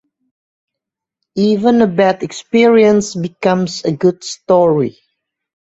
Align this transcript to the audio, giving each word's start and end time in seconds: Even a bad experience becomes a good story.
Even 1.35 1.83
a 1.83 1.85
bad 1.85 2.23
experience 2.23 3.13
becomes 3.13 3.85
a 3.85 3.91
good 3.91 4.23
story. 4.23 4.97